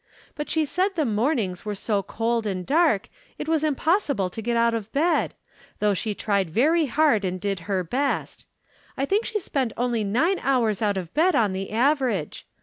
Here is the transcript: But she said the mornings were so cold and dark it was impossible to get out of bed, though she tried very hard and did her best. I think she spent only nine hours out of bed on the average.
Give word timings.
But 0.33 0.49
she 0.49 0.65
said 0.65 0.95
the 0.95 1.05
mornings 1.05 1.63
were 1.63 1.75
so 1.75 2.01
cold 2.01 2.47
and 2.47 2.65
dark 2.65 3.07
it 3.37 3.47
was 3.47 3.63
impossible 3.63 4.31
to 4.31 4.41
get 4.41 4.57
out 4.57 4.73
of 4.73 4.91
bed, 4.91 5.35
though 5.77 5.93
she 5.93 6.15
tried 6.15 6.49
very 6.49 6.87
hard 6.87 7.23
and 7.23 7.39
did 7.39 7.59
her 7.69 7.83
best. 7.83 8.47
I 8.97 9.05
think 9.05 9.25
she 9.25 9.39
spent 9.39 9.73
only 9.77 10.03
nine 10.03 10.39
hours 10.39 10.81
out 10.81 10.97
of 10.97 11.13
bed 11.13 11.35
on 11.35 11.53
the 11.53 11.69
average. 11.69 12.47